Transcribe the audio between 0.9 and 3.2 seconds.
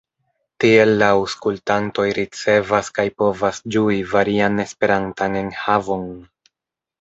la aŭskultantoj ricevas kaj